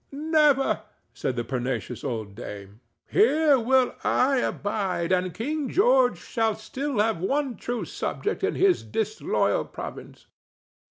never!" 0.11 0.81
said 1.13 1.35
the 1.35 1.43
pertinacious 1.43 2.03
old 2.03 2.33
dame. 2.33 2.79
"Here 3.05 3.59
will 3.59 3.93
I 4.03 4.37
abide, 4.37 5.11
and 5.11 5.31
King 5.31 5.69
George 5.69 6.17
shall 6.17 6.55
still 6.55 6.97
have 6.97 7.19
one 7.19 7.55
true 7.55 7.85
subject 7.85 8.43
in 8.43 8.55
his 8.55 8.81
disloyal 8.81 9.63
province." 9.65 10.25